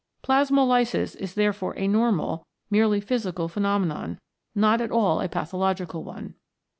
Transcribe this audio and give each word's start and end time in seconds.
Plasmolysis 0.23 1.13
is 1.17 1.35
therefore 1.35 1.77
a 1.77 1.87
normal, 1.87 2.47
merely 2.71 2.99
physical 2.99 3.47
phenomenon, 3.47 4.19
not 4.55 4.81
at 4.81 4.89
all 4.89 5.21
a 5.21 5.29
pathological 5.29 6.03
one. 6.03 6.33